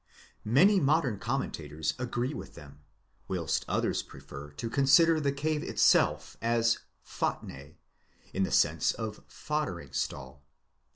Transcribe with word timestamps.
Many 0.49 0.79
modern 0.79 1.19
commentators 1.19 1.93
agree 1.99 2.33
with 2.33 2.55
them 2.55 2.71
®; 2.71 2.75
whilst 3.27 3.63
others 3.67 4.01
prefer 4.01 4.49
to 4.53 4.67
consider 4.67 5.19
the 5.19 5.31
cave 5.31 5.61
itself 5.61 6.37
as 6.41 6.79
φάτνη, 7.05 7.75
in 8.33 8.41
the 8.41 8.51
sense 8.51 8.93
of 8.93 9.21
foddering 9.29 9.93
stall.? 9.93 10.41